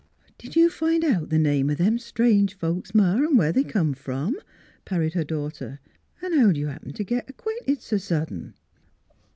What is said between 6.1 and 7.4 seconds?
An' how d' you happen t' git ac